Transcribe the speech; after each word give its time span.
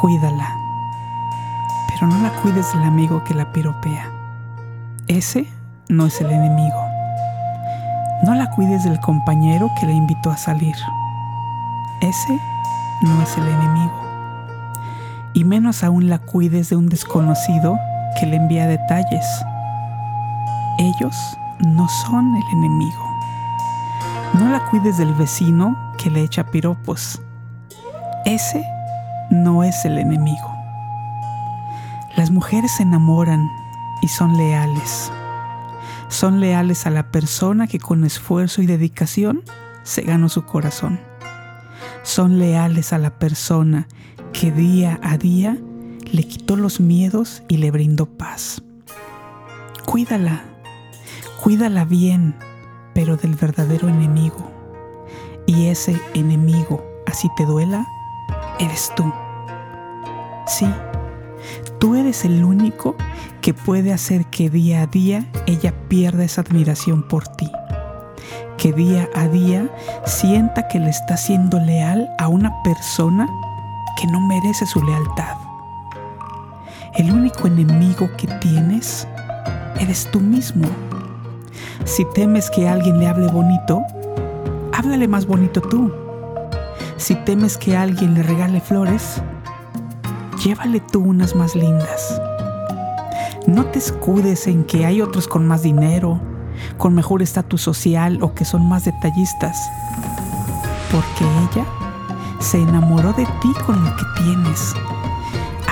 Cuídala, 0.00 0.56
pero 1.88 2.06
no 2.06 2.18
la 2.20 2.30
cuides 2.40 2.72
del 2.72 2.84
amigo 2.84 3.22
que 3.22 3.34
la 3.34 3.52
piropea. 3.52 4.10
Ese 5.08 5.46
no 5.90 6.06
es 6.06 6.22
el 6.22 6.30
enemigo. 6.30 6.82
No 8.22 8.34
la 8.34 8.48
cuides 8.50 8.84
del 8.84 8.98
compañero 9.00 9.70
que 9.78 9.84
la 9.84 9.92
invitó 9.92 10.30
a 10.30 10.38
salir. 10.38 10.74
Ese 12.00 12.40
no 13.02 13.22
es 13.22 13.36
el 13.36 13.46
enemigo. 13.46 14.00
Y 15.34 15.44
menos 15.44 15.84
aún 15.84 16.08
la 16.08 16.18
cuides 16.18 16.70
de 16.70 16.76
un 16.76 16.88
desconocido 16.88 17.78
que 18.18 18.24
le 18.24 18.36
envía 18.36 18.66
detalles. 18.66 19.26
Ellos 20.78 21.14
no 21.58 21.86
son 21.88 22.36
el 22.36 22.58
enemigo. 22.58 23.04
No 24.32 24.48
la 24.48 24.64
cuides 24.70 24.96
del 24.96 25.12
vecino 25.12 25.76
que 25.98 26.08
le 26.08 26.22
echa 26.22 26.44
piropos. 26.44 27.20
Ese 28.24 28.64
no 29.30 29.64
es 29.64 29.84
el 29.84 29.98
enemigo. 29.98 30.54
Las 32.16 32.30
mujeres 32.30 32.72
se 32.76 32.82
enamoran 32.82 33.48
y 34.02 34.08
son 34.08 34.36
leales. 34.36 35.10
Son 36.08 36.40
leales 36.40 36.86
a 36.86 36.90
la 36.90 37.10
persona 37.10 37.66
que 37.66 37.78
con 37.78 38.04
esfuerzo 38.04 38.62
y 38.62 38.66
dedicación 38.66 39.42
se 39.84 40.02
ganó 40.02 40.28
su 40.28 40.44
corazón. 40.44 41.00
Son 42.02 42.38
leales 42.38 42.92
a 42.92 42.98
la 42.98 43.10
persona 43.10 43.86
que 44.32 44.50
día 44.50 44.98
a 45.02 45.16
día 45.16 45.56
le 46.12 46.24
quitó 46.24 46.56
los 46.56 46.80
miedos 46.80 47.42
y 47.48 47.58
le 47.58 47.70
brindó 47.70 48.06
paz. 48.06 48.62
Cuídala, 49.86 50.42
cuídala 51.42 51.84
bien, 51.84 52.34
pero 52.94 53.16
del 53.16 53.36
verdadero 53.36 53.88
enemigo. 53.88 54.50
Y 55.46 55.66
ese 55.66 56.00
enemigo, 56.14 56.84
así 57.06 57.28
te 57.36 57.44
duela, 57.44 57.86
eres 58.60 58.92
tú. 58.94 59.10
Sí, 60.46 60.66
tú 61.78 61.96
eres 61.96 62.24
el 62.24 62.44
único 62.44 62.94
que 63.40 63.54
puede 63.54 63.92
hacer 63.92 64.26
que 64.26 64.50
día 64.50 64.82
a 64.82 64.86
día 64.86 65.26
ella 65.46 65.72
pierda 65.88 66.24
esa 66.24 66.42
admiración 66.42 67.02
por 67.02 67.26
ti. 67.26 67.50
Que 68.58 68.72
día 68.72 69.08
a 69.14 69.26
día 69.28 69.68
sienta 70.04 70.68
que 70.68 70.78
le 70.78 70.90
está 70.90 71.16
siendo 71.16 71.58
leal 71.58 72.10
a 72.18 72.28
una 72.28 72.62
persona 72.62 73.26
que 73.98 74.06
no 74.06 74.20
merece 74.20 74.66
su 74.66 74.82
lealtad. 74.82 75.36
El 76.94 77.10
único 77.12 77.46
enemigo 77.46 78.10
que 78.18 78.26
tienes 78.26 79.08
eres 79.78 80.10
tú 80.10 80.20
mismo. 80.20 80.68
Si 81.84 82.04
temes 82.12 82.50
que 82.50 82.68
alguien 82.68 82.98
le 82.98 83.06
hable 83.06 83.28
bonito, 83.28 83.82
háblale 84.74 85.08
más 85.08 85.24
bonito 85.26 85.62
tú. 85.62 86.09
Si 86.96 87.14
temes 87.14 87.56
que 87.56 87.76
alguien 87.76 88.14
le 88.14 88.22
regale 88.22 88.60
flores, 88.60 89.22
llévale 90.44 90.80
tú 90.80 91.00
unas 91.00 91.34
más 91.34 91.54
lindas. 91.54 92.20
No 93.46 93.64
te 93.66 93.78
escudes 93.78 94.46
en 94.46 94.64
que 94.64 94.86
hay 94.86 95.02
otros 95.02 95.26
con 95.26 95.46
más 95.46 95.62
dinero, 95.62 96.20
con 96.76 96.94
mejor 96.94 97.22
estatus 97.22 97.62
social 97.62 98.18
o 98.22 98.34
que 98.34 98.44
son 98.44 98.68
más 98.68 98.84
detallistas, 98.84 99.58
porque 100.90 101.24
ella 101.24 101.66
se 102.38 102.60
enamoró 102.60 103.12
de 103.12 103.26
ti 103.40 103.52
con 103.66 103.82
lo 103.84 103.96
que 103.96 104.04
tienes. 104.22 104.74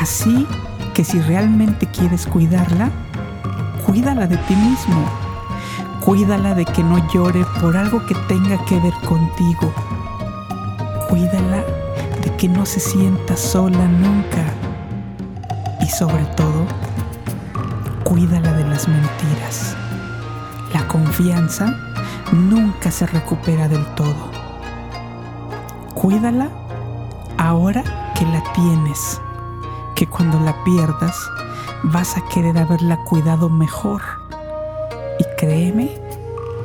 Así 0.00 0.46
que 0.94 1.04
si 1.04 1.20
realmente 1.20 1.86
quieres 1.86 2.26
cuidarla, 2.26 2.90
cuídala 3.86 4.26
de 4.26 4.36
ti 4.36 4.54
mismo. 4.54 5.04
Cuídala 6.04 6.54
de 6.54 6.64
que 6.64 6.82
no 6.82 6.98
llore 7.12 7.44
por 7.60 7.76
algo 7.76 8.04
que 8.06 8.14
tenga 8.28 8.64
que 8.64 8.78
ver 8.80 8.94
contigo. 9.06 9.72
Cuídala 11.08 11.64
de 12.22 12.36
que 12.36 12.48
no 12.48 12.66
se 12.66 12.80
sienta 12.80 13.36
sola 13.36 13.86
nunca. 13.86 14.44
Y 15.80 15.88
sobre 15.88 16.24
todo, 16.36 16.66
cuídala 18.04 18.52
de 18.52 18.64
las 18.64 18.86
mentiras. 18.88 19.74
La 20.74 20.86
confianza 20.86 21.74
nunca 22.32 22.90
se 22.90 23.06
recupera 23.06 23.68
del 23.68 23.86
todo. 23.94 24.30
Cuídala 25.94 26.50
ahora 27.38 27.82
que 28.14 28.26
la 28.26 28.42
tienes, 28.52 29.20
que 29.94 30.06
cuando 30.06 30.38
la 30.40 30.62
pierdas 30.64 31.16
vas 31.84 32.16
a 32.16 32.24
querer 32.28 32.58
haberla 32.58 32.98
cuidado 33.04 33.48
mejor. 33.48 34.02
Y 35.18 35.24
créeme 35.38 35.90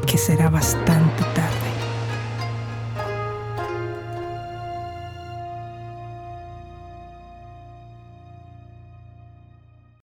que 0.06 0.18
será 0.18 0.50
bastante 0.50 1.23
tarde. 1.34 1.53